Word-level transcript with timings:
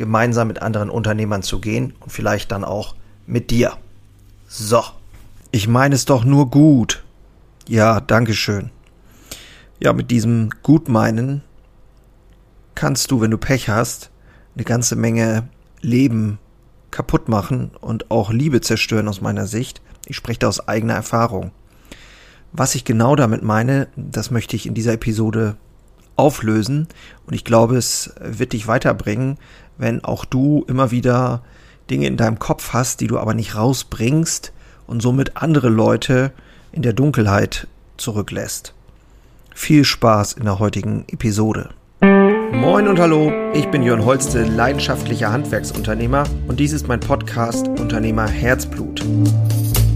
gemeinsam 0.00 0.48
mit 0.48 0.62
anderen 0.62 0.88
Unternehmern 0.88 1.42
zu 1.42 1.60
gehen 1.60 1.92
und 2.00 2.10
vielleicht 2.10 2.50
dann 2.50 2.64
auch 2.64 2.96
mit 3.26 3.50
dir. 3.50 3.74
So. 4.48 4.82
Ich 5.52 5.68
meine 5.68 5.94
es 5.94 6.06
doch 6.06 6.24
nur 6.24 6.50
gut. 6.50 7.04
Ja, 7.68 8.00
Dankeschön. 8.00 8.70
Ja, 9.78 9.92
mit 9.92 10.10
diesem 10.10 10.50
Gutmeinen 10.62 11.42
kannst 12.74 13.10
du, 13.10 13.20
wenn 13.20 13.30
du 13.30 13.36
Pech 13.36 13.68
hast, 13.68 14.10
eine 14.54 14.64
ganze 14.64 14.96
Menge 14.96 15.48
Leben 15.82 16.38
kaputt 16.90 17.28
machen 17.28 17.70
und 17.80 18.10
auch 18.10 18.30
Liebe 18.32 18.62
zerstören 18.62 19.06
aus 19.06 19.20
meiner 19.20 19.46
Sicht. 19.46 19.82
Ich 20.06 20.16
spreche 20.16 20.40
da 20.40 20.48
aus 20.48 20.66
eigener 20.66 20.94
Erfahrung. 20.94 21.50
Was 22.52 22.74
ich 22.74 22.86
genau 22.86 23.16
damit 23.16 23.42
meine, 23.42 23.88
das 23.96 24.30
möchte 24.30 24.56
ich 24.56 24.66
in 24.66 24.74
dieser 24.74 24.94
Episode 24.94 25.56
auflösen 26.20 26.86
und 27.26 27.34
ich 27.34 27.44
glaube, 27.44 27.76
es 27.76 28.14
wird 28.20 28.52
dich 28.52 28.68
weiterbringen, 28.68 29.38
wenn 29.78 30.04
auch 30.04 30.24
du 30.24 30.64
immer 30.68 30.90
wieder 30.90 31.42
Dinge 31.90 32.06
in 32.06 32.16
deinem 32.16 32.38
Kopf 32.38 32.72
hast, 32.72 33.00
die 33.00 33.06
du 33.06 33.18
aber 33.18 33.34
nicht 33.34 33.56
rausbringst 33.56 34.52
und 34.86 35.02
somit 35.02 35.36
andere 35.36 35.68
Leute 35.68 36.32
in 36.72 36.82
der 36.82 36.92
Dunkelheit 36.92 37.66
zurücklässt. 37.96 38.74
Viel 39.54 39.84
Spaß 39.84 40.34
in 40.34 40.44
der 40.44 40.58
heutigen 40.58 41.04
Episode. 41.08 41.70
Moin 42.00 42.88
und 42.88 42.98
hallo, 42.98 43.32
ich 43.52 43.66
bin 43.66 43.82
Jörn 43.82 44.04
Holste, 44.04 44.44
leidenschaftlicher 44.44 45.32
Handwerksunternehmer 45.32 46.24
und 46.48 46.60
dies 46.60 46.72
ist 46.72 46.88
mein 46.88 47.00
Podcast 47.00 47.68
Unternehmer 47.68 48.28
Herzblut. 48.28 49.04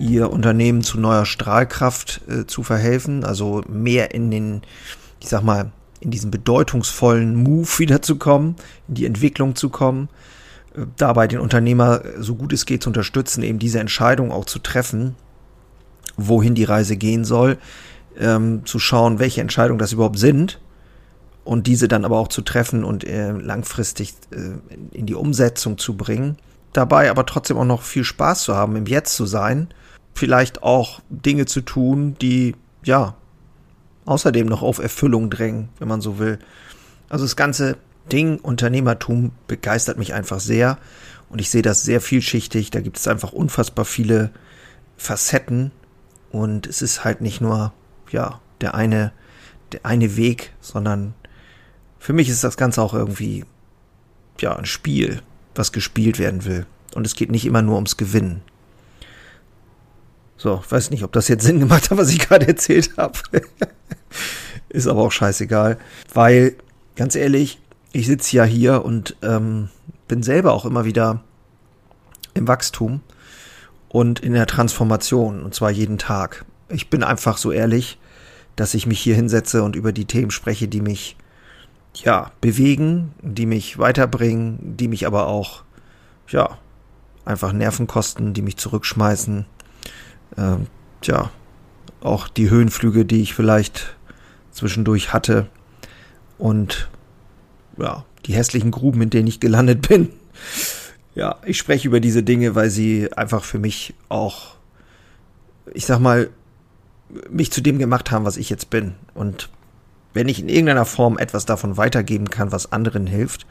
ihr 0.00 0.30
Unternehmen 0.30 0.82
zu 0.82 0.98
neuer 0.98 1.26
Strahlkraft 1.26 2.22
äh, 2.28 2.46
zu 2.46 2.62
verhelfen, 2.62 3.24
also 3.24 3.62
mehr 3.68 4.14
in 4.14 4.30
den, 4.30 4.62
ich 5.20 5.28
sag 5.28 5.42
mal, 5.42 5.72
in 6.00 6.10
diesen 6.10 6.30
bedeutungsvollen 6.30 7.36
Move 7.36 7.68
wiederzukommen, 7.78 8.56
in 8.88 8.94
die 8.94 9.06
Entwicklung 9.06 9.54
zu 9.54 9.68
kommen, 9.68 10.08
äh, 10.74 10.86
dabei 10.96 11.28
den 11.28 11.40
Unternehmer 11.40 12.04
äh, 12.04 12.22
so 12.22 12.34
gut 12.34 12.52
es 12.52 12.66
geht 12.66 12.82
zu 12.82 12.90
unterstützen, 12.90 13.42
eben 13.42 13.58
diese 13.58 13.78
Entscheidung 13.78 14.32
auch 14.32 14.46
zu 14.46 14.58
treffen, 14.58 15.14
wohin 16.16 16.54
die 16.54 16.64
Reise 16.64 16.96
gehen 16.96 17.24
soll, 17.24 17.58
ähm, 18.18 18.62
zu 18.64 18.78
schauen, 18.78 19.18
welche 19.18 19.42
Entscheidungen 19.42 19.78
das 19.78 19.92
überhaupt 19.92 20.18
sind 20.18 20.60
und 21.44 21.66
diese 21.66 21.88
dann 21.88 22.04
aber 22.04 22.18
auch 22.18 22.28
zu 22.28 22.42
treffen 22.42 22.84
und 22.84 23.04
äh, 23.04 23.32
langfristig 23.32 24.14
äh, 24.30 24.96
in 24.96 25.06
die 25.06 25.14
Umsetzung 25.14 25.78
zu 25.78 25.96
bringen. 25.96 26.36
Dabei 26.72 27.10
aber 27.10 27.26
trotzdem 27.26 27.58
auch 27.58 27.64
noch 27.64 27.82
viel 27.82 28.04
Spaß 28.04 28.42
zu 28.42 28.54
haben, 28.54 28.76
im 28.76 28.86
Jetzt 28.86 29.16
zu 29.16 29.26
sein, 29.26 29.68
vielleicht 30.14 30.62
auch 30.62 31.00
Dinge 31.08 31.46
zu 31.46 31.60
tun, 31.62 32.16
die 32.20 32.54
ja 32.84 33.14
außerdem 34.04 34.46
noch 34.46 34.62
auf 34.62 34.78
Erfüllung 34.78 35.30
drängen, 35.30 35.68
wenn 35.78 35.88
man 35.88 36.00
so 36.00 36.18
will. 36.18 36.38
Also 37.08 37.24
das 37.24 37.36
ganze 37.36 37.76
Ding 38.10 38.38
Unternehmertum 38.38 39.32
begeistert 39.46 39.98
mich 39.98 40.14
einfach 40.14 40.40
sehr 40.40 40.78
und 41.28 41.40
ich 41.40 41.50
sehe 41.50 41.62
das 41.62 41.82
sehr 41.82 42.00
vielschichtig. 42.00 42.70
Da 42.70 42.80
gibt 42.80 42.98
es 42.98 43.08
einfach 43.08 43.32
unfassbar 43.32 43.84
viele 43.84 44.30
Facetten 44.96 45.72
und 46.30 46.66
es 46.66 46.82
ist 46.82 47.04
halt 47.04 47.20
nicht 47.20 47.40
nur 47.40 47.72
ja 48.10 48.40
der 48.60 48.74
eine 48.74 49.12
der 49.72 49.86
eine 49.86 50.16
Weg, 50.16 50.52
sondern 50.60 51.14
für 51.98 52.12
mich 52.12 52.28
ist 52.28 52.42
das 52.42 52.56
Ganze 52.56 52.82
auch 52.82 52.94
irgendwie 52.94 53.44
ja 54.40 54.56
ein 54.56 54.66
Spiel, 54.66 55.22
was 55.60 55.72
gespielt 55.72 56.18
werden 56.18 56.44
will 56.44 56.66
und 56.94 57.06
es 57.06 57.14
geht 57.14 57.30
nicht 57.30 57.46
immer 57.46 57.62
nur 57.62 57.76
ums 57.76 57.96
Gewinnen. 57.96 58.42
So, 60.36 60.64
weiß 60.68 60.90
nicht, 60.90 61.04
ob 61.04 61.12
das 61.12 61.28
jetzt 61.28 61.44
Sinn 61.44 61.60
gemacht 61.60 61.90
hat, 61.90 61.98
was 61.98 62.10
ich 62.10 62.18
gerade 62.18 62.48
erzählt 62.48 62.96
habe. 62.96 63.18
Ist 64.70 64.86
aber 64.86 65.02
auch 65.02 65.12
scheißegal. 65.12 65.76
Weil, 66.14 66.56
ganz 66.96 67.14
ehrlich, 67.14 67.60
ich 67.92 68.06
sitze 68.06 68.36
ja 68.36 68.44
hier 68.44 68.84
und 68.84 69.16
ähm, 69.20 69.68
bin 70.08 70.22
selber 70.22 70.54
auch 70.54 70.64
immer 70.64 70.86
wieder 70.86 71.22
im 72.32 72.48
Wachstum 72.48 73.02
und 73.90 74.20
in 74.20 74.32
der 74.32 74.46
Transformation. 74.46 75.42
Und 75.42 75.54
zwar 75.54 75.70
jeden 75.70 75.98
Tag. 75.98 76.46
Ich 76.70 76.88
bin 76.88 77.02
einfach 77.02 77.36
so 77.36 77.52
ehrlich, 77.52 77.98
dass 78.56 78.72
ich 78.72 78.86
mich 78.86 79.00
hier 79.00 79.14
hinsetze 79.14 79.62
und 79.62 79.76
über 79.76 79.92
die 79.92 80.06
Themen 80.06 80.30
spreche, 80.30 80.68
die 80.68 80.80
mich 80.80 81.16
ja 81.94 82.30
bewegen, 82.40 83.14
die 83.22 83.46
mich 83.46 83.78
weiterbringen, 83.78 84.76
die 84.76 84.88
mich 84.88 85.06
aber 85.06 85.26
auch 85.26 85.62
ja 86.28 86.58
einfach 87.24 87.52
Nerven 87.52 87.86
kosten, 87.86 88.32
die 88.32 88.42
mich 88.42 88.56
zurückschmeißen 88.56 89.46
äh, 90.36 90.56
tja, 91.00 91.30
auch 92.00 92.28
die 92.28 92.50
Höhenflüge, 92.50 93.04
die 93.04 93.22
ich 93.22 93.34
vielleicht 93.34 93.96
zwischendurch 94.52 95.12
hatte 95.12 95.46
und 96.38 96.88
ja, 97.78 98.04
die 98.26 98.34
hässlichen 98.34 98.70
Gruben, 98.70 99.02
in 99.02 99.10
denen 99.10 99.28
ich 99.28 99.40
gelandet 99.40 99.88
bin. 99.88 100.10
Ja, 101.14 101.36
ich 101.44 101.58
spreche 101.58 101.88
über 101.88 102.00
diese 102.00 102.22
Dinge, 102.22 102.54
weil 102.54 102.70
sie 102.70 103.12
einfach 103.12 103.44
für 103.44 103.58
mich 103.58 103.94
auch, 104.08 104.54
ich 105.74 105.86
sag 105.86 105.98
mal, 105.98 106.30
mich 107.28 107.50
zu 107.50 107.60
dem 107.60 107.78
gemacht 107.78 108.10
haben, 108.10 108.24
was 108.24 108.36
ich 108.36 108.48
jetzt 108.48 108.70
bin. 108.70 108.94
Und 109.14 109.48
wenn 110.12 110.28
ich 110.28 110.40
in 110.40 110.48
irgendeiner 110.48 110.84
Form 110.84 111.18
etwas 111.18 111.46
davon 111.46 111.76
weitergeben 111.76 112.30
kann, 112.30 112.52
was 112.52 112.72
anderen 112.72 113.06
hilft, 113.06 113.46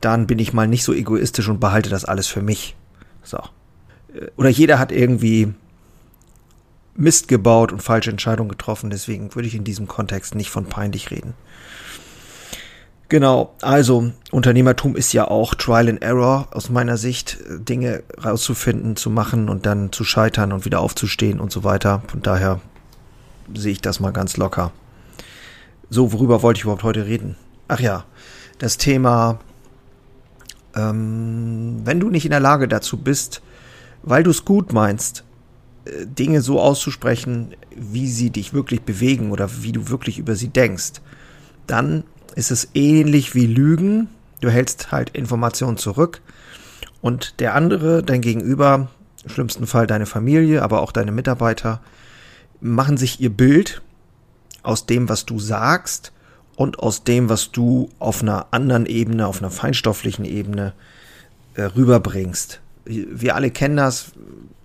dann 0.00 0.26
bin 0.26 0.38
ich 0.38 0.52
mal 0.52 0.68
nicht 0.68 0.84
so 0.84 0.92
egoistisch 0.92 1.48
und 1.48 1.60
behalte 1.60 1.90
das 1.90 2.04
alles 2.04 2.28
für 2.28 2.42
mich. 2.42 2.76
So. 3.22 3.38
Oder 4.36 4.48
jeder 4.48 4.78
hat 4.78 4.92
irgendwie 4.92 5.52
Mist 6.94 7.28
gebaut 7.28 7.72
und 7.72 7.82
falsche 7.82 8.10
Entscheidungen 8.10 8.50
getroffen. 8.50 8.90
Deswegen 8.90 9.34
würde 9.34 9.48
ich 9.48 9.54
in 9.54 9.64
diesem 9.64 9.86
Kontext 9.86 10.34
nicht 10.34 10.50
von 10.50 10.66
peinlich 10.66 11.10
reden. 11.10 11.34
Genau, 13.08 13.54
also 13.62 14.12
Unternehmertum 14.32 14.94
ist 14.94 15.14
ja 15.14 15.26
auch 15.28 15.54
Trial 15.54 15.88
and 15.88 16.02
Error 16.02 16.48
aus 16.50 16.68
meiner 16.68 16.98
Sicht, 16.98 17.38
Dinge 17.48 18.02
rauszufinden, 18.22 18.96
zu 18.96 19.08
machen 19.08 19.48
und 19.48 19.64
dann 19.64 19.92
zu 19.92 20.04
scheitern 20.04 20.52
und 20.52 20.66
wieder 20.66 20.80
aufzustehen 20.80 21.40
und 21.40 21.50
so 21.50 21.64
weiter. 21.64 22.02
Von 22.08 22.20
daher 22.20 22.60
sehe 23.54 23.72
ich 23.72 23.80
das 23.80 24.00
mal 24.00 24.12
ganz 24.12 24.36
locker. 24.36 24.72
So, 25.90 26.12
worüber 26.12 26.42
wollte 26.42 26.58
ich 26.58 26.64
überhaupt 26.64 26.82
heute 26.82 27.06
reden? 27.06 27.36
Ach 27.68 27.80
ja, 27.80 28.04
das 28.58 28.76
Thema, 28.76 29.38
ähm, 30.74 31.80
wenn 31.84 32.00
du 32.00 32.10
nicht 32.10 32.24
in 32.24 32.30
der 32.30 32.40
Lage 32.40 32.68
dazu 32.68 32.98
bist, 32.98 33.42
weil 34.02 34.22
du 34.22 34.30
es 34.30 34.44
gut 34.44 34.72
meinst, 34.72 35.24
Dinge 36.04 36.42
so 36.42 36.60
auszusprechen, 36.60 37.54
wie 37.74 38.08
sie 38.08 38.30
dich 38.30 38.52
wirklich 38.52 38.82
bewegen 38.82 39.30
oder 39.30 39.62
wie 39.62 39.72
du 39.72 39.88
wirklich 39.88 40.18
über 40.18 40.36
sie 40.36 40.48
denkst, 40.48 41.00
dann 41.66 42.04
ist 42.34 42.50
es 42.50 42.68
ähnlich 42.74 43.34
wie 43.34 43.46
Lügen. 43.46 44.08
Du 44.40 44.50
hältst 44.50 44.92
halt 44.92 45.10
Informationen 45.10 45.76
zurück 45.76 46.20
und 47.00 47.40
der 47.40 47.54
andere, 47.54 48.02
dein 48.02 48.20
Gegenüber, 48.20 48.88
im 49.24 49.30
schlimmsten 49.30 49.66
Fall 49.66 49.86
deine 49.86 50.06
Familie, 50.06 50.62
aber 50.62 50.80
auch 50.80 50.92
deine 50.92 51.12
Mitarbeiter, 51.12 51.80
machen 52.60 52.96
sich 52.96 53.20
ihr 53.20 53.30
Bild 53.30 53.82
aus 54.68 54.84
dem, 54.84 55.08
was 55.08 55.24
du 55.24 55.38
sagst 55.38 56.12
und 56.54 56.78
aus 56.78 57.02
dem, 57.02 57.30
was 57.30 57.52
du 57.52 57.88
auf 57.98 58.20
einer 58.20 58.48
anderen 58.50 58.84
Ebene, 58.84 59.26
auf 59.26 59.38
einer 59.40 59.50
feinstofflichen 59.50 60.26
Ebene 60.26 60.74
äh, 61.54 61.62
rüberbringst. 61.62 62.60
Wir 62.84 63.34
alle 63.34 63.50
kennen 63.50 63.78
das, 63.78 64.12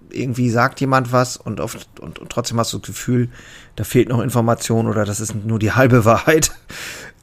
irgendwie 0.10 0.50
sagt 0.50 0.82
jemand 0.82 1.14
was 1.14 1.38
und, 1.38 1.62
oft, 1.62 1.88
und, 2.02 2.20
und 2.20 2.30
trotzdem 2.30 2.60
hast 2.60 2.74
du 2.74 2.80
das 2.80 2.88
Gefühl, 2.88 3.30
da 3.78 3.86
fehlt 3.86 4.10
noch 4.10 4.20
Information 4.20 4.88
oder 4.88 5.06
das 5.06 5.22
ist 5.22 5.36
nur 5.36 5.58
die 5.58 5.72
halbe 5.72 6.04
Wahrheit. 6.06 6.52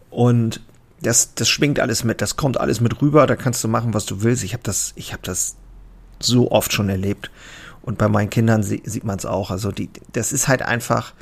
Und 0.09 0.63
das, 1.03 1.35
das 1.35 1.51
schwingt 1.51 1.81
alles 1.81 2.03
mit, 2.03 2.23
das 2.23 2.37
kommt 2.37 2.59
alles 2.59 2.81
mit 2.81 3.03
rüber, 3.03 3.27
da 3.27 3.37
kannst 3.37 3.63
du 3.63 3.69
machen, 3.69 3.93
was 3.93 4.07
du 4.07 4.23
willst. 4.23 4.43
Ich 4.43 4.55
habe 4.55 4.63
das, 4.63 4.95
ich 4.97 5.15
das 5.21 5.57
so 6.19 6.51
oft 6.51 6.73
schon 6.73 6.89
erlebt. 6.89 7.31
Und 7.83 7.99
bei 7.99 8.09
meinen 8.09 8.31
Kindern 8.31 8.63
sieht 8.63 9.05
man 9.05 9.19
es 9.19 9.27
auch. 9.27 9.51
Also 9.51 9.71
die, 9.71 9.91
das 10.13 10.33
ist 10.33 10.49
halt 10.49 10.63
einfach, 10.63 11.13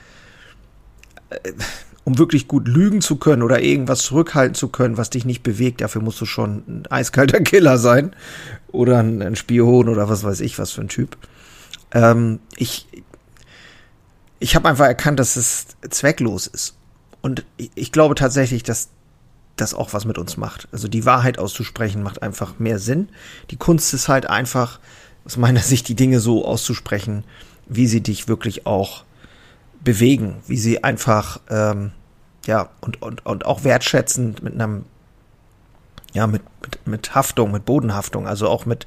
um 2.04 2.18
wirklich 2.18 2.48
gut 2.48 2.66
lügen 2.68 3.00
zu 3.00 3.16
können 3.16 3.42
oder 3.42 3.60
irgendwas 3.60 4.02
zurückhalten 4.02 4.54
zu 4.54 4.68
können, 4.68 4.96
was 4.96 5.10
dich 5.10 5.24
nicht 5.24 5.42
bewegt, 5.42 5.80
dafür 5.80 6.00
musst 6.00 6.20
du 6.20 6.26
schon 6.26 6.62
ein 6.66 6.86
eiskalter 6.90 7.40
Killer 7.40 7.78
sein 7.78 8.14
oder 8.72 8.98
ein, 8.98 9.20
ein 9.20 9.36
Spion 9.36 9.88
oder 9.88 10.08
was 10.08 10.24
weiß 10.24 10.40
ich, 10.40 10.58
was 10.58 10.72
für 10.72 10.80
ein 10.80 10.88
Typ. 10.88 11.16
Ähm, 11.92 12.40
ich 12.56 12.86
ich 14.40 14.54
habe 14.54 14.68
einfach 14.68 14.86
erkannt, 14.86 15.18
dass 15.18 15.36
es 15.36 15.66
zwecklos 15.90 16.46
ist. 16.46 16.76
Und 17.20 17.44
ich, 17.56 17.70
ich 17.74 17.92
glaube 17.92 18.14
tatsächlich, 18.14 18.62
dass 18.62 18.88
das 19.56 19.74
auch 19.74 19.92
was 19.92 20.04
mit 20.04 20.18
uns 20.18 20.36
macht. 20.36 20.68
Also 20.70 20.88
die 20.88 21.04
Wahrheit 21.04 21.38
auszusprechen 21.38 22.02
macht 22.02 22.22
einfach 22.22 22.58
mehr 22.58 22.78
Sinn. 22.78 23.08
Die 23.50 23.56
Kunst 23.56 23.92
ist 23.92 24.08
halt 24.08 24.26
einfach, 24.26 24.78
aus 25.24 25.36
meiner 25.36 25.60
Sicht, 25.60 25.88
die 25.88 25.96
Dinge 25.96 26.20
so 26.20 26.44
auszusprechen, 26.44 27.24
wie 27.66 27.86
sie 27.86 28.00
dich 28.00 28.28
wirklich 28.28 28.66
auch 28.66 29.04
bewegen, 29.82 30.36
wie 30.46 30.56
sie 30.56 30.84
einfach, 30.84 31.40
ähm, 31.50 31.92
ja, 32.46 32.70
und, 32.80 33.02
und, 33.02 33.24
und 33.26 33.46
auch 33.46 33.64
wertschätzend 33.64 34.42
mit 34.42 34.54
einem, 34.54 34.84
ja, 36.12 36.26
mit, 36.26 36.42
mit, 36.62 36.86
mit 36.86 37.14
Haftung, 37.14 37.52
mit 37.52 37.64
Bodenhaftung, 37.64 38.26
also 38.26 38.48
auch 38.48 38.66
mit, 38.66 38.86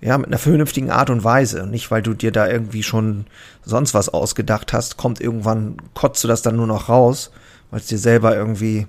ja, 0.00 0.16
mit 0.18 0.28
einer 0.28 0.38
vernünftigen 0.38 0.90
Art 0.90 1.10
und 1.10 1.24
Weise. 1.24 1.66
Nicht, 1.66 1.90
weil 1.90 2.02
du 2.02 2.14
dir 2.14 2.32
da 2.32 2.48
irgendwie 2.48 2.82
schon 2.82 3.26
sonst 3.64 3.94
was 3.94 4.08
ausgedacht 4.08 4.72
hast, 4.72 4.96
kommt 4.96 5.20
irgendwann, 5.20 5.76
kotzt 5.94 6.24
du 6.24 6.28
das 6.28 6.42
dann 6.42 6.56
nur 6.56 6.66
noch 6.66 6.88
raus, 6.88 7.30
weil 7.70 7.80
es 7.80 7.86
dir 7.86 7.98
selber 7.98 8.36
irgendwie 8.36 8.86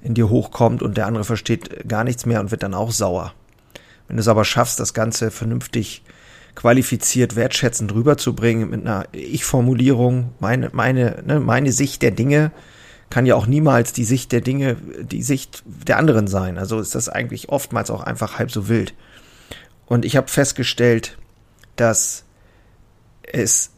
in 0.00 0.14
dir 0.14 0.28
hochkommt 0.28 0.82
und 0.82 0.96
der 0.96 1.06
andere 1.06 1.24
versteht 1.24 1.88
gar 1.88 2.04
nichts 2.04 2.24
mehr 2.24 2.40
und 2.40 2.50
wird 2.50 2.62
dann 2.62 2.74
auch 2.74 2.92
sauer. 2.92 3.32
Wenn 4.06 4.16
du 4.16 4.20
es 4.20 4.28
aber 4.28 4.44
schaffst, 4.44 4.80
das 4.80 4.94
Ganze 4.94 5.30
vernünftig 5.30 6.02
qualifiziert, 6.58 7.36
wertschätzend 7.36 7.94
rüberzubringen 7.94 8.68
mit 8.70 8.80
einer 8.80 9.06
Ich-Formulierung, 9.12 10.30
meine, 10.40 10.70
meine, 10.72 11.22
ne, 11.24 11.38
meine 11.38 11.70
Sicht 11.70 12.02
der 12.02 12.10
Dinge 12.10 12.50
kann 13.10 13.26
ja 13.26 13.36
auch 13.36 13.46
niemals 13.46 13.92
die 13.92 14.02
Sicht 14.02 14.32
der 14.32 14.40
Dinge, 14.40 14.76
die 15.00 15.22
Sicht 15.22 15.62
der 15.64 15.98
anderen 15.98 16.26
sein. 16.26 16.58
Also 16.58 16.80
ist 16.80 16.96
das 16.96 17.08
eigentlich 17.08 17.48
oftmals 17.48 17.92
auch 17.92 18.02
einfach 18.02 18.40
halb 18.40 18.50
so 18.50 18.68
wild. 18.68 18.92
Und 19.86 20.04
ich 20.04 20.16
habe 20.16 20.26
festgestellt, 20.26 21.16
dass 21.76 22.24
es 23.22 23.70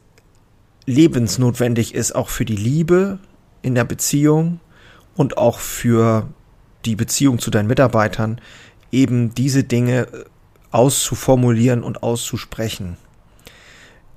lebensnotwendig 0.86 1.94
ist, 1.94 2.14
auch 2.14 2.30
für 2.30 2.46
die 2.46 2.56
Liebe 2.56 3.18
in 3.60 3.74
der 3.74 3.84
Beziehung, 3.84 4.58
und 5.20 5.36
auch 5.36 5.58
für 5.58 6.28
die 6.86 6.96
Beziehung 6.96 7.40
zu 7.40 7.50
deinen 7.50 7.66
Mitarbeitern 7.66 8.40
eben 8.90 9.34
diese 9.34 9.64
Dinge 9.64 10.08
auszuformulieren 10.70 11.82
und 11.82 12.02
auszusprechen. 12.02 12.96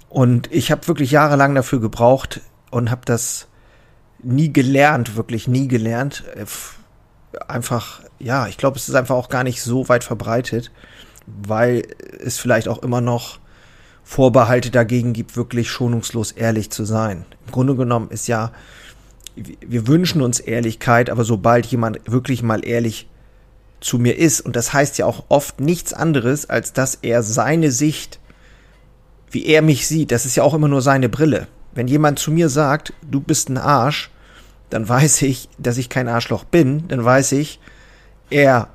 Und 0.10 0.52
ich 0.52 0.72
habe 0.72 0.88
wirklich 0.88 1.12
jahrelang 1.12 1.56
dafür 1.56 1.80
gebraucht 1.80 2.42
und 2.70 2.92
habe 2.92 3.02
das 3.06 3.48
nie 4.22 4.54
gelernt, 4.54 5.16
wirklich 5.16 5.48
nie 5.48 5.68
gelernt. 5.68 6.24
Äh, 6.36 6.46
einfach, 7.48 8.02
ja, 8.20 8.48
ich 8.48 8.58
glaube, 8.58 8.78
es 8.78 8.88
ist 8.88 8.96
einfach 8.96 9.16
auch 9.16 9.30
gar 9.30 9.44
nicht 9.44 9.62
so 9.62 9.90
weit 9.90 10.04
verbreitet, 10.04 10.72
weil 11.26 11.88
es 12.20 12.38
vielleicht 12.38 12.68
auch 12.68 12.84
immer 12.84 13.02
noch 13.02 13.40
Vorbehalte 14.04 14.70
dagegen 14.70 15.14
gibt, 15.14 15.36
wirklich 15.36 15.70
schonungslos 15.72 16.32
ehrlich 16.32 16.70
zu 16.70 16.84
sein. 16.84 17.26
Im 17.46 17.52
Grunde 17.52 17.76
genommen 17.76 18.10
ist 18.12 18.28
ja 18.28 18.52
wir 19.36 19.88
wünschen 19.88 20.22
uns 20.22 20.40
Ehrlichkeit, 20.40 21.10
aber 21.10 21.24
sobald 21.24 21.66
jemand 21.66 22.00
wirklich 22.06 22.44
mal 22.44 22.66
ehrlich 22.66 23.08
zu 23.83 24.00
mir 24.00 24.18
ist, 24.18 24.41
und 24.41 24.56
das 24.56 24.74
heißt 24.74 24.97
ja 24.97 25.06
auch 25.06 25.25
oft 25.30 25.59
nichts 25.59 25.94
anderes, 25.94 26.50
als 26.50 26.74
dass 26.74 26.95
er 26.95 27.24
seine 27.24 27.71
Sicht, 27.71 28.19
wie 29.30 29.45
er 29.45 29.62
mich 29.62 29.88
sieht, 29.88 30.12
das 30.12 30.25
ist 30.25 30.35
ja 30.35 30.44
auch 30.44 30.53
immer 30.53 30.68
nur 30.68 30.81
seine 30.81 31.09
Brille. 31.09 31.47
Wenn 31.74 31.88
jemand 31.88 32.19
zu 32.19 32.31
mir 32.31 32.50
sagt, 32.50 32.94
du 33.01 33.19
bist 33.19 33.50
ein 33.50 33.57
Arsch, 33.57 34.12
dann 34.69 34.88
weiß 34.88 35.24
ich, 35.24 35.50
dass 35.57 35.77
ich 35.77 35.89
kein 35.89 36.07
Arschloch 36.07 36.44
bin, 36.44 36.88
dann 36.88 37.03
weiß 37.03 37.33
ich, 37.33 37.59
er 38.30 38.69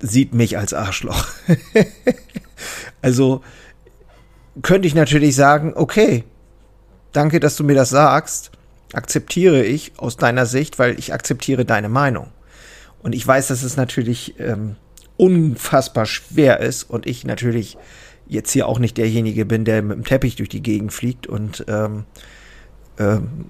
sieht 0.00 0.34
mich 0.34 0.58
als 0.58 0.74
Arschloch. 0.74 1.26
also 3.02 3.42
könnte 4.62 4.88
ich 4.88 4.94
natürlich 4.94 5.34
sagen, 5.34 5.72
okay, 5.74 6.24
danke, 7.12 7.40
dass 7.40 7.56
du 7.56 7.64
mir 7.64 7.74
das 7.74 7.90
sagst 7.90 8.50
akzeptiere 8.92 9.64
ich 9.64 9.92
aus 9.98 10.16
deiner 10.16 10.46
Sicht, 10.46 10.78
weil 10.78 10.98
ich 10.98 11.12
akzeptiere 11.12 11.64
deine 11.64 11.88
Meinung. 11.88 12.28
Und 13.02 13.14
ich 13.14 13.26
weiß, 13.26 13.48
dass 13.48 13.62
es 13.62 13.76
natürlich 13.76 14.38
ähm, 14.38 14.76
unfassbar 15.16 16.06
schwer 16.06 16.60
ist 16.60 16.84
und 16.84 17.06
ich 17.06 17.24
natürlich 17.24 17.76
jetzt 18.26 18.52
hier 18.52 18.68
auch 18.68 18.78
nicht 18.78 18.96
derjenige 18.96 19.44
bin, 19.44 19.64
der 19.64 19.82
mit 19.82 19.96
dem 19.96 20.04
Teppich 20.04 20.36
durch 20.36 20.48
die 20.48 20.62
Gegend 20.62 20.92
fliegt 20.92 21.26
und 21.26 21.64
ähm, 21.68 22.04
ähm, 22.98 23.46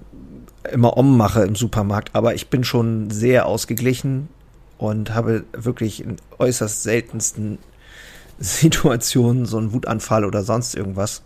immer 0.71 0.97
ummache 0.97 1.43
im 1.43 1.55
Supermarkt. 1.55 2.15
Aber 2.15 2.33
ich 2.33 2.49
bin 2.49 2.63
schon 2.63 3.09
sehr 3.09 3.45
ausgeglichen 3.45 4.29
und 4.77 5.13
habe 5.13 5.45
wirklich 5.53 6.03
in 6.03 6.17
äußerst 6.39 6.83
seltensten 6.83 7.59
Situationen 8.39 9.45
so 9.45 9.57
einen 9.57 9.73
Wutanfall 9.73 10.25
oder 10.25 10.43
sonst 10.43 10.75
irgendwas. 10.75 11.23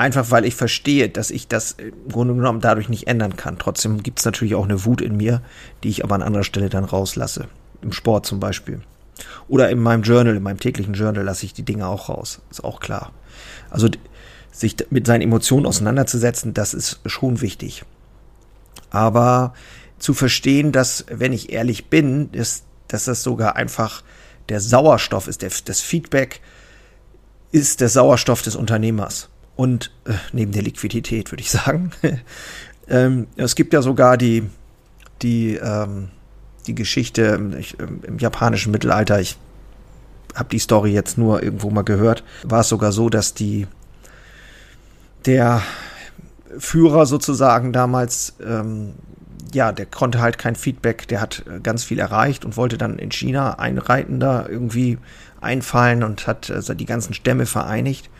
Einfach 0.00 0.30
weil 0.30 0.46
ich 0.46 0.54
verstehe, 0.54 1.10
dass 1.10 1.30
ich 1.30 1.46
das 1.46 1.72
im 1.72 2.08
Grunde 2.10 2.34
genommen 2.34 2.62
dadurch 2.62 2.88
nicht 2.88 3.06
ändern 3.06 3.36
kann. 3.36 3.58
Trotzdem 3.58 4.02
gibt 4.02 4.18
es 4.18 4.24
natürlich 4.24 4.54
auch 4.54 4.64
eine 4.64 4.86
Wut 4.86 5.02
in 5.02 5.18
mir, 5.18 5.42
die 5.82 5.90
ich 5.90 6.04
aber 6.04 6.14
an 6.14 6.22
anderer 6.22 6.42
Stelle 6.42 6.70
dann 6.70 6.84
rauslasse. 6.84 7.48
Im 7.82 7.92
Sport 7.92 8.24
zum 8.24 8.40
Beispiel. 8.40 8.80
Oder 9.46 9.68
in 9.68 9.78
meinem 9.78 10.02
Journal, 10.02 10.34
in 10.34 10.42
meinem 10.42 10.58
täglichen 10.58 10.94
Journal 10.94 11.22
lasse 11.22 11.44
ich 11.44 11.52
die 11.52 11.64
Dinge 11.64 11.86
auch 11.86 12.08
raus. 12.08 12.40
Ist 12.50 12.64
auch 12.64 12.80
klar. 12.80 13.12
Also 13.68 13.90
sich 14.50 14.74
mit 14.88 15.06
seinen 15.06 15.20
Emotionen 15.20 15.66
auseinanderzusetzen, 15.66 16.54
das 16.54 16.72
ist 16.72 17.00
schon 17.04 17.42
wichtig. 17.42 17.84
Aber 18.88 19.52
zu 19.98 20.14
verstehen, 20.14 20.72
dass 20.72 21.04
wenn 21.10 21.34
ich 21.34 21.52
ehrlich 21.52 21.90
bin, 21.90 22.30
ist, 22.32 22.64
dass 22.88 23.04
das 23.04 23.22
sogar 23.22 23.54
einfach 23.54 24.02
der 24.48 24.62
Sauerstoff 24.62 25.28
ist, 25.28 25.42
der, 25.42 25.50
das 25.66 25.82
Feedback 25.82 26.40
ist 27.52 27.82
der 27.82 27.90
Sauerstoff 27.90 28.40
des 28.40 28.56
Unternehmers 28.56 29.28
und 29.56 29.90
äh, 30.04 30.12
neben 30.32 30.52
der 30.52 30.62
Liquidität, 30.62 31.30
würde 31.32 31.42
ich 31.42 31.50
sagen. 31.50 31.90
ähm, 32.88 33.26
es 33.36 33.54
gibt 33.54 33.72
ja 33.72 33.82
sogar 33.82 34.16
die, 34.16 34.48
die, 35.22 35.56
ähm, 35.56 36.08
die 36.66 36.74
Geschichte 36.74 37.54
ich, 37.58 37.78
im 37.78 38.18
japanischen 38.18 38.72
Mittelalter, 38.72 39.20
ich 39.20 39.36
habe 40.34 40.48
die 40.50 40.58
Story 40.58 40.92
jetzt 40.92 41.18
nur 41.18 41.42
irgendwo 41.42 41.70
mal 41.70 41.82
gehört, 41.82 42.22
war 42.44 42.60
es 42.60 42.68
sogar 42.68 42.92
so, 42.92 43.08
dass 43.08 43.34
die 43.34 43.66
der 45.26 45.62
Führer 46.58 47.06
sozusagen 47.06 47.72
damals, 47.72 48.34
ähm, 48.44 48.94
ja, 49.52 49.72
der 49.72 49.86
konnte 49.86 50.20
halt 50.20 50.38
kein 50.38 50.56
Feedback, 50.56 51.08
der 51.08 51.20
hat 51.20 51.44
äh, 51.46 51.60
ganz 51.60 51.84
viel 51.84 51.98
erreicht 51.98 52.44
und 52.44 52.56
wollte 52.56 52.78
dann 52.78 52.98
in 52.98 53.10
China 53.10 53.58
einreiten 53.58 54.20
da 54.20 54.46
irgendwie 54.48 54.98
einfallen 55.40 56.02
und 56.02 56.26
hat 56.26 56.50
also 56.50 56.74
die 56.74 56.86
ganzen 56.86 57.14
Stämme 57.14 57.46
vereinigt. 57.46 58.10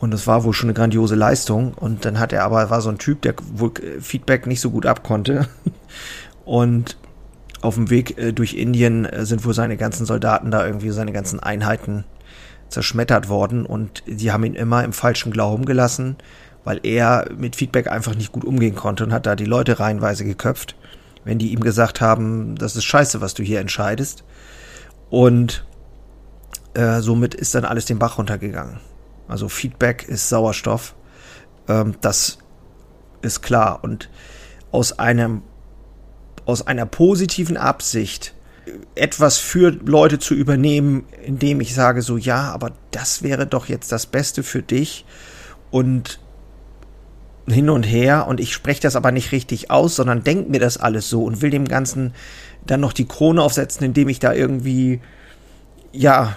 Und 0.00 0.12
das 0.12 0.26
war 0.26 0.44
wohl 0.44 0.52
schon 0.52 0.68
eine 0.68 0.74
grandiose 0.74 1.14
Leistung. 1.14 1.74
Und 1.74 2.04
dann 2.04 2.18
hat 2.18 2.32
er 2.32 2.44
aber, 2.44 2.68
war 2.70 2.80
so 2.80 2.90
ein 2.90 2.98
Typ, 2.98 3.22
der 3.22 3.34
wohl 3.54 3.72
Feedback 4.00 4.46
nicht 4.46 4.60
so 4.60 4.70
gut 4.70 4.86
abkonnte. 4.86 5.48
Und 6.44 6.96
auf 7.62 7.76
dem 7.76 7.88
Weg 7.90 8.18
äh, 8.18 8.32
durch 8.32 8.54
Indien 8.54 9.06
äh, 9.06 9.24
sind 9.24 9.44
wohl 9.44 9.54
seine 9.54 9.76
ganzen 9.76 10.04
Soldaten 10.04 10.50
da 10.50 10.66
irgendwie, 10.66 10.90
seine 10.90 11.12
ganzen 11.12 11.40
Einheiten 11.40 12.04
zerschmettert 12.68 13.28
worden. 13.28 13.64
Und 13.64 14.02
die 14.06 14.32
haben 14.32 14.44
ihn 14.44 14.54
immer 14.54 14.84
im 14.84 14.92
falschen 14.92 15.32
Glauben 15.32 15.64
gelassen, 15.64 16.16
weil 16.64 16.80
er 16.82 17.30
mit 17.36 17.56
Feedback 17.56 17.88
einfach 17.88 18.14
nicht 18.14 18.32
gut 18.32 18.44
umgehen 18.44 18.74
konnte 18.74 19.04
und 19.04 19.12
hat 19.12 19.26
da 19.26 19.36
die 19.36 19.44
Leute 19.44 19.80
reihenweise 19.80 20.24
geköpft, 20.24 20.76
wenn 21.24 21.38
die 21.38 21.52
ihm 21.52 21.60
gesagt 21.60 22.00
haben, 22.00 22.56
das 22.56 22.76
ist 22.76 22.84
scheiße, 22.84 23.20
was 23.20 23.34
du 23.34 23.42
hier 23.42 23.60
entscheidest. 23.60 24.24
Und 25.08 25.64
äh, 26.74 27.00
somit 27.00 27.34
ist 27.34 27.54
dann 27.54 27.64
alles 27.64 27.86
den 27.86 27.98
Bach 27.98 28.18
runtergegangen. 28.18 28.80
Also 29.28 29.48
Feedback 29.48 30.04
ist 30.08 30.28
Sauerstoff. 30.28 30.94
Ähm, 31.68 31.96
das 32.00 32.38
ist 33.22 33.42
klar. 33.42 33.80
Und 33.82 34.10
aus 34.70 34.98
einem, 34.98 35.42
aus 36.46 36.66
einer 36.66 36.86
positiven 36.86 37.56
Absicht 37.56 38.34
etwas 38.94 39.38
für 39.38 39.70
Leute 39.70 40.18
zu 40.18 40.34
übernehmen, 40.34 41.04
indem 41.24 41.60
ich 41.60 41.74
sage 41.74 42.02
so, 42.02 42.16
ja, 42.16 42.52
aber 42.52 42.72
das 42.90 43.22
wäre 43.22 43.46
doch 43.46 43.66
jetzt 43.68 43.92
das 43.92 44.06
Beste 44.06 44.42
für 44.42 44.62
dich 44.62 45.04
und 45.70 46.18
hin 47.46 47.68
und 47.68 47.82
her 47.82 48.26
und 48.26 48.40
ich 48.40 48.54
spreche 48.54 48.80
das 48.80 48.96
aber 48.96 49.12
nicht 49.12 49.32
richtig 49.32 49.70
aus, 49.70 49.96
sondern 49.96 50.24
denke 50.24 50.50
mir 50.50 50.60
das 50.60 50.78
alles 50.78 51.10
so 51.10 51.24
und 51.24 51.42
will 51.42 51.50
dem 51.50 51.68
Ganzen 51.68 52.14
dann 52.66 52.80
noch 52.80 52.94
die 52.94 53.06
Krone 53.06 53.42
aufsetzen, 53.42 53.84
indem 53.84 54.08
ich 54.08 54.18
da 54.18 54.32
irgendwie, 54.32 55.00
ja, 55.92 56.36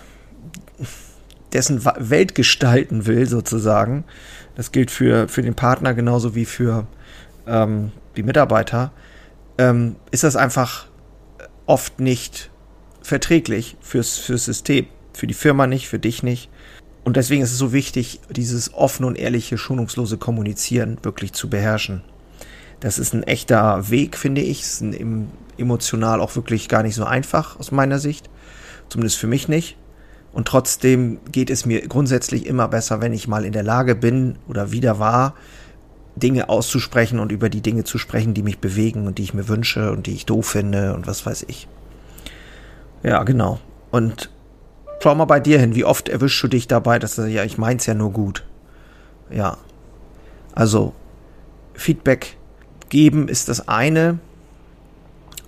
dessen 1.54 1.84
Welt 1.86 2.36
gestalten 2.36 3.06
will, 3.06 3.28
sozusagen, 3.28 4.04
das 4.56 4.72
gilt 4.72 4.92
für, 4.92 5.28
für 5.28 5.42
den 5.42 5.56
Partner 5.56 5.94
genauso 5.94 6.36
wie 6.36 6.46
für 6.46 6.88
ähm, 7.46 7.92
die 8.16 8.24
Mitarbeiter, 8.24 8.92
ähm, 9.58 9.96
ist 10.12 10.24
das 10.24 10.36
einfach 10.36 10.88
oft 11.66 12.00
nicht 12.00 12.50
verträglich 13.02 13.78
fürs, 13.82 14.18
fürs 14.18 14.46
System. 14.46 14.88
Für 15.14 15.28
die 15.28 15.34
Firma 15.34 15.66
nicht, 15.66 15.88
für 15.88 16.00
dich 16.00 16.22
nicht. 16.22 16.50
Und 17.04 17.18
deswegen 17.18 17.42
ist 17.42 17.52
es 17.52 17.58
so 17.58 17.72
wichtig, 17.74 18.20
dieses 18.30 18.74
offene 18.74 19.08
und 19.08 19.18
ehrliche, 19.18 19.58
schonungslose 19.58 20.18
Kommunizieren 20.18 21.00
wirklich 21.04 21.34
zu 21.34 21.50
beherrschen. 21.50 22.04
Das 22.82 23.00
ist 23.00 23.14
ein 23.14 23.24
echter 23.24 23.90
Weg, 23.90 24.18
finde 24.18 24.42
ich. 24.42 24.62
Es 24.62 24.82
ist 24.82 24.96
emotional 25.58 26.20
auch 26.22 26.36
wirklich 26.36 26.70
gar 26.70 26.84
nicht 26.84 26.96
so 26.96 27.06
einfach 27.06 27.58
aus 27.60 27.72
meiner 27.72 27.98
Sicht. 27.98 28.30
Zumindest 28.90 29.18
für 29.18 29.28
mich 29.28 29.48
nicht. 29.48 29.78
Und 30.38 30.48
trotzdem 30.48 31.18
geht 31.32 31.50
es 31.50 31.66
mir 31.66 31.88
grundsätzlich 31.88 32.46
immer 32.46 32.68
besser, 32.68 33.02
wenn 33.02 33.12
ich 33.12 33.28
mal 33.28 33.44
in 33.44 33.54
der 33.54 33.64
Lage 33.64 33.96
bin 33.96 34.38
oder 34.48 34.72
wieder 34.72 35.00
war, 35.00 35.34
Dinge 36.16 36.48
auszusprechen 36.48 37.18
und 37.18 37.32
über 37.32 37.50
die 37.50 37.62
Dinge 37.62 37.86
zu 37.86 37.98
sprechen, 37.98 38.36
die 38.36 38.44
mich 38.44 38.60
bewegen 38.60 39.08
und 39.08 39.18
die 39.18 39.24
ich 39.24 39.34
mir 39.34 39.48
wünsche 39.48 39.92
und 39.92 40.06
die 40.06 40.14
ich 40.14 40.28
doof 40.28 40.46
finde 40.46 40.94
und 40.94 41.08
was 41.08 41.26
weiß 41.26 41.46
ich. 41.48 41.68
Ja, 43.02 43.24
genau. 43.24 43.60
Und 43.90 44.30
schau 45.02 45.16
mal 45.16 45.26
bei 45.26 45.40
dir 45.40 45.60
hin, 45.60 45.74
wie 45.74 45.86
oft 45.86 46.08
erwischst 46.08 46.44
du 46.44 46.48
dich 46.48 46.68
dabei, 46.68 47.00
dass 47.00 47.16
du, 47.16 47.24
ja, 47.24 47.44
ich 47.44 47.58
mein's 47.58 47.88
ja 47.88 47.96
nur 47.96 48.12
gut. 48.12 48.46
Ja. 49.32 49.58
Also, 50.54 50.94
Feedback 51.74 52.38
geben 52.90 53.28
ist 53.28 53.50
das 53.50 53.68
eine, 53.68 54.20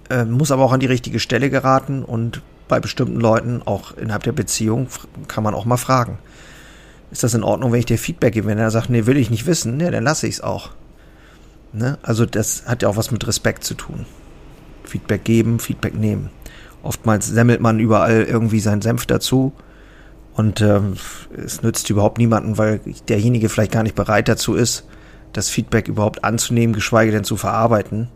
äh, 0.10 0.26
muss 0.26 0.50
aber 0.50 0.64
auch 0.64 0.72
an 0.72 0.80
die 0.80 0.88
richtige 0.88 1.20
Stelle 1.20 1.52
geraten 1.52 2.04
und 2.04 2.42
bei 2.70 2.80
bestimmten 2.80 3.20
Leuten, 3.20 3.62
auch 3.66 3.98
innerhalb 3.98 4.24
der 4.24 4.32
Beziehung, 4.32 4.88
kann 5.28 5.44
man 5.44 5.54
auch 5.54 5.66
mal 5.66 5.78
fragen. 5.78 6.20
Ist 7.12 7.24
das 7.24 7.34
in 7.34 7.44
Ordnung, 7.44 7.72
wenn 7.74 7.80
ich 7.80 7.86
dir 7.86 7.98
Feedback 7.98 8.34
gebe? 8.34 8.48
Wenn 8.48 8.60
er 8.60 8.72
sagt, 8.72 8.90
nee, 8.90 9.06
will 9.06 9.18
ich 9.18 9.30
nicht 9.30 9.48
wissen, 9.48 9.80
ja, 9.82 9.92
dann 9.92 10.04
lasse 10.04 10.28
ich 10.28 10.36
es 10.36 10.42
auch. 10.42 10.70
Ne? 11.74 11.98
Also 12.02 12.26
das 12.26 12.66
hat 12.66 12.84
ja 12.84 12.90
auch 12.90 12.96
was 12.96 13.12
mit 13.12 13.28
Respekt 13.28 13.64
zu 13.64 13.74
tun. 13.74 14.06
Feedback 14.84 15.24
geben, 15.24 15.60
Feedback 15.60 15.96
nehmen. 15.96 16.30
Oftmals 16.82 17.28
semmelt 17.28 17.60
man 17.60 17.80
überall 17.80 18.24
irgendwie 18.24 18.60
seinen 18.60 18.82
Senf 18.82 19.06
dazu 19.06 19.54
und 20.34 20.62
ähm, 20.62 20.94
es 21.36 21.62
nützt 21.62 21.90
überhaupt 21.90 22.18
niemanden, 22.18 22.58
weil 22.58 22.80
derjenige 23.10 23.50
vielleicht 23.50 23.74
gar 23.74 23.84
nicht 23.84 23.96
bereit 23.96 24.30
dazu 24.30 24.56
ist, 24.56 24.86
das 25.34 25.50
Feedback 25.50 25.88
überhaupt 25.88 26.24
anzunehmen, 26.24 26.74
geschweige 26.74 27.12
denn 27.12 27.24
zu 27.24 27.36
verarbeiten. 27.36 28.08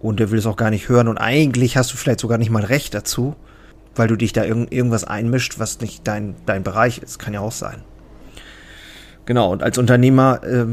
Und 0.00 0.20
er 0.20 0.30
will 0.30 0.38
es 0.38 0.46
auch 0.46 0.56
gar 0.56 0.70
nicht 0.70 0.88
hören 0.88 1.08
und 1.08 1.18
eigentlich 1.18 1.76
hast 1.76 1.92
du 1.92 1.96
vielleicht 1.96 2.20
sogar 2.20 2.38
nicht 2.38 2.50
mal 2.50 2.64
Recht 2.64 2.94
dazu 2.94 3.36
weil 3.98 4.08
du 4.08 4.16
dich 4.16 4.32
da 4.32 4.44
irg 4.44 4.72
irgendwas 4.72 5.04
einmischt, 5.04 5.58
was 5.58 5.80
nicht 5.80 6.06
dein, 6.06 6.34
dein 6.46 6.62
Bereich 6.62 6.98
ist. 6.98 7.18
Kann 7.18 7.34
ja 7.34 7.40
auch 7.40 7.52
sein. 7.52 7.82
Genau, 9.24 9.50
und 9.52 9.62
als 9.62 9.78
Unternehmer 9.78 10.42
äh, 10.44 10.66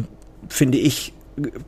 finde 0.48 0.78
ich, 0.78 1.14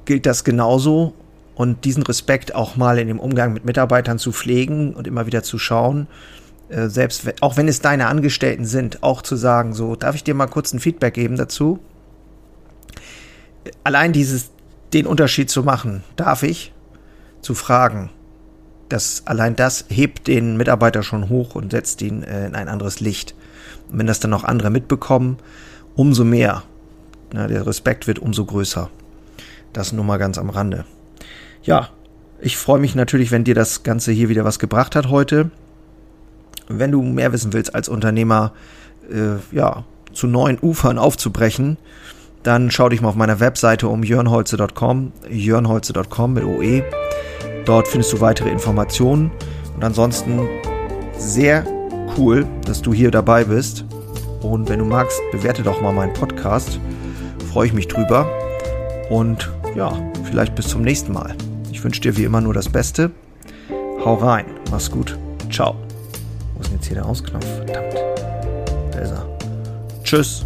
gilt 0.05 0.25
das 0.25 0.43
genauso. 0.43 1.13
Und 1.55 1.85
diesen 1.85 2.03
Respekt 2.03 2.53
auch 2.53 2.75
mal 2.75 2.99
in 2.99 3.07
dem 3.07 3.19
Umgang 3.19 3.53
mit 3.53 3.63
Mitarbeitern 3.63 4.19
zu 4.19 4.33
pflegen 4.33 4.93
und 4.93 5.07
immer 5.07 5.25
wieder 5.25 5.41
zu 5.41 5.57
schauen, 5.57 6.07
äh, 6.69 6.89
selbst 6.89 7.25
auch 7.41 7.57
wenn 7.57 7.67
es 7.67 7.79
deine 7.79 8.07
Angestellten 8.07 8.65
sind, 8.65 9.03
auch 9.03 9.21
zu 9.21 9.35
sagen, 9.35 9.73
so, 9.73 9.95
darf 9.95 10.15
ich 10.15 10.23
dir 10.23 10.33
mal 10.33 10.47
kurz 10.47 10.73
ein 10.73 10.79
Feedback 10.79 11.13
geben 11.13 11.37
dazu? 11.37 11.79
Allein 13.83 14.11
dieses, 14.11 14.51
den 14.93 15.07
Unterschied 15.07 15.49
zu 15.49 15.63
machen, 15.63 16.03
darf 16.15 16.43
ich, 16.43 16.73
zu 17.41 17.55
fragen, 17.55 18.09
das, 18.89 19.23
allein 19.25 19.55
das 19.55 19.85
hebt 19.89 20.27
den 20.27 20.57
Mitarbeiter 20.57 21.03
schon 21.03 21.29
hoch 21.29 21.55
und 21.55 21.71
setzt 21.71 22.01
ihn 22.01 22.23
äh, 22.23 22.47
in 22.47 22.55
ein 22.55 22.69
anderes 22.69 22.99
Licht. 22.99 23.35
Und 23.89 23.99
wenn 23.99 24.07
das 24.07 24.19
dann 24.19 24.31
noch 24.31 24.43
andere 24.43 24.69
mitbekommen, 24.69 25.37
umso 25.95 26.23
mehr. 26.23 26.63
Na, 27.33 27.47
der 27.47 27.65
Respekt 27.65 28.07
wird 28.07 28.19
umso 28.19 28.45
größer. 28.45 28.89
Das 29.73 29.91
nur 29.91 30.05
mal 30.05 30.17
ganz 30.17 30.37
am 30.37 30.49
Rande. 30.49 30.85
Ja, 31.63 31.89
ich 32.39 32.57
freue 32.57 32.79
mich 32.79 32.95
natürlich, 32.95 33.31
wenn 33.31 33.43
dir 33.43 33.55
das 33.55 33.83
Ganze 33.83 34.11
hier 34.11 34.29
wieder 34.29 34.45
was 34.45 34.59
gebracht 34.59 34.95
hat 34.95 35.09
heute. 35.09 35.49
Wenn 36.67 36.91
du 36.91 37.01
mehr 37.01 37.33
wissen 37.33 37.53
willst 37.53 37.73
als 37.73 37.89
Unternehmer, 37.89 38.53
äh, 39.11 39.37
ja, 39.55 39.83
zu 40.13 40.27
neuen 40.27 40.59
Ufern 40.61 40.97
aufzubrechen, 40.97 41.77
dann 42.43 42.71
schau 42.71 42.89
dich 42.89 43.01
mal 43.01 43.09
auf 43.09 43.15
meiner 43.15 43.39
Webseite 43.39 43.87
um 43.87 44.03
jörnholze.com, 44.03 45.11
jörnholze.com 45.29 46.33
mit 46.33 46.43
OE. 46.43 46.83
Dort 47.65 47.87
findest 47.87 48.13
du 48.13 48.21
weitere 48.21 48.49
Informationen. 48.49 49.31
Und 49.75 49.83
ansonsten 49.83 50.47
sehr 51.17 51.65
cool, 52.17 52.45
dass 52.65 52.81
du 52.81 52.93
hier 52.93 53.11
dabei 53.11 53.43
bist. 53.43 53.85
Und 54.41 54.69
wenn 54.69 54.79
du 54.79 54.85
magst, 54.85 55.19
bewerte 55.31 55.63
doch 55.63 55.81
mal 55.81 55.91
meinen 55.91 56.13
Podcast. 56.13 56.79
Freue 57.51 57.67
ich 57.67 57.73
mich 57.73 57.87
drüber. 57.87 58.29
Und 59.09 59.51
ja, 59.75 59.93
vielleicht 60.23 60.55
bis 60.55 60.67
zum 60.67 60.81
nächsten 60.81 61.13
Mal. 61.13 61.35
Ich 61.71 61.83
wünsche 61.83 62.01
dir 62.01 62.15
wie 62.17 62.23
immer 62.23 62.41
nur 62.41 62.53
das 62.53 62.69
Beste. 62.69 63.11
Hau 64.03 64.15
rein. 64.15 64.45
Mach's 64.71 64.89
gut. 64.89 65.17
Ciao. 65.51 65.75
Wo 66.53 66.61
ist 66.61 66.69
denn 66.69 66.77
jetzt 66.77 66.87
hier 66.87 66.95
der 66.95 67.05
Ausknopf? 67.05 67.45
Verdammt. 67.45 67.95
Da 68.91 68.99
ist 68.99 69.11
er. 69.11 69.25
Tschüss. 70.03 70.45